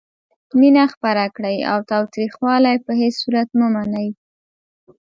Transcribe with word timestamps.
مینه 0.59 0.85
خپره 0.93 1.23
کړئ 1.35 1.57
او 1.71 1.77
تاوتریخوالی 1.91 2.75
په 2.85 2.91
هیڅ 2.99 3.13
صورت 3.23 3.47
مه 3.59 3.67
منئ. 3.73 4.09